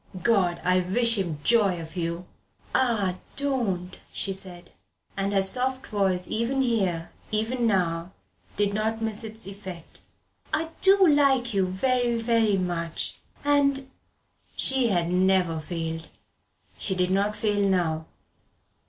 [0.23, 2.25] God, I wish him joy of you!"
[2.73, 4.71] "Ah don't," she said,
[5.15, 8.11] and her soft voice even here, even now,
[8.57, 10.01] did not miss its effect.
[10.51, 13.91] "I do like you very, very much and"
[14.65, 16.07] She had never failed.
[16.79, 18.07] She did not fail now.